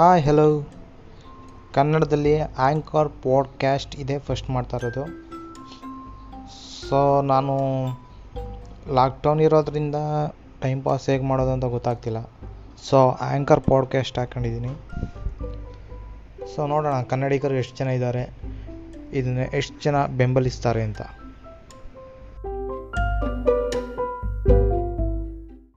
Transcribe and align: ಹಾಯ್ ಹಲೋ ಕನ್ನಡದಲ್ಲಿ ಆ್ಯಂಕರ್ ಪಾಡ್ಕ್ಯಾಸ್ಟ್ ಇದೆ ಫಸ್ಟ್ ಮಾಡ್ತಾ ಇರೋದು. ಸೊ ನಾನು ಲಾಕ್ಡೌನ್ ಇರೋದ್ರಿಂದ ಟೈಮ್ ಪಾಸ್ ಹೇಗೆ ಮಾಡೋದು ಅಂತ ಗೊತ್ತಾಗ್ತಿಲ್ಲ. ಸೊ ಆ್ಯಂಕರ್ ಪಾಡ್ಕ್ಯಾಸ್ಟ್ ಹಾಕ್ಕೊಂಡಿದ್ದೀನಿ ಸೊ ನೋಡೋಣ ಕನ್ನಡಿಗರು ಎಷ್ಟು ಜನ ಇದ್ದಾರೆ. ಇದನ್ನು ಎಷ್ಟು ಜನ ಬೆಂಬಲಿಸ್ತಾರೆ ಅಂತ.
ಹಾಯ್ 0.00 0.24
ಹಲೋ 0.24 0.68
ಕನ್ನಡದಲ್ಲಿ 1.74 2.40
ಆ್ಯಂಕರ್ 2.40 3.08
ಪಾಡ್ಕ್ಯಾಸ್ಟ್ 3.22 3.96
ಇದೆ 3.96 4.18
ಫಸ್ಟ್ 4.18 4.50
ಮಾಡ್ತಾ 4.50 4.76
ಇರೋದು. 4.76 5.06
ಸೊ 6.88 7.22
ನಾನು 7.22 7.58
ಲಾಕ್ಡೌನ್ 8.94 9.40
ಇರೋದ್ರಿಂದ 9.40 9.94
ಟೈಮ್ 10.60 10.84
ಪಾಸ್ 10.84 11.10
ಹೇಗೆ 11.10 11.24
ಮಾಡೋದು 11.24 11.50
ಅಂತ 11.50 11.64
ಗೊತ್ತಾಗ್ತಿಲ್ಲ. 11.64 12.30
ಸೊ 12.88 13.10
ಆ್ಯಂಕರ್ 13.10 13.60
ಪಾಡ್ಕ್ಯಾಸ್ಟ್ 13.60 14.18
ಹಾಕ್ಕೊಂಡಿದ್ದೀನಿ 14.18 14.68
ಸೊ 16.54 16.66
ನೋಡೋಣ 16.66 17.02
ಕನ್ನಡಿಗರು 17.02 17.54
ಎಷ್ಟು 17.54 17.76
ಜನ 17.76 17.88
ಇದ್ದಾರೆ. 17.88 18.30
ಇದನ್ನು 19.12 19.56
ಎಷ್ಟು 19.56 19.82
ಜನ 19.82 20.06
ಬೆಂಬಲಿಸ್ತಾರೆ 20.06 20.82
ಅಂತ. 20.82 21.00